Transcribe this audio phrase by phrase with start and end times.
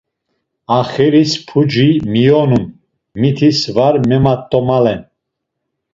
[0.79, 2.65] Axiris puci miyonun,
[3.19, 5.01] mitis var memat̆omalen.